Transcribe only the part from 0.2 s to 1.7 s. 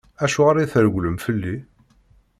Acuɣer i tregglem fell-i?